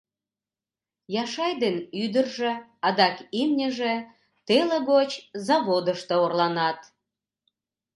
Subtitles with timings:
[1.23, 2.51] Яшай ден ӱдыржӧ,
[2.87, 3.93] адак имньыже
[4.47, 5.11] теле гоч
[5.47, 6.79] заводышто орланат.